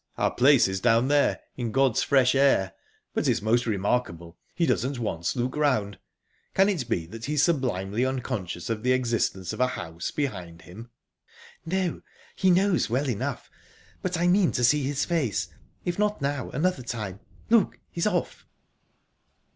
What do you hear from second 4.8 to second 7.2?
once look round. Can it be